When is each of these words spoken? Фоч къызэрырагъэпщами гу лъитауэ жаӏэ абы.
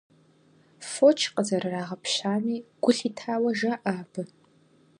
Фоч 0.91 1.19
къызэрырагъэпщами 1.35 2.55
гу 2.83 2.91
лъитауэ 2.97 3.51
жаӏэ 3.59 3.75
абы. 3.97 4.23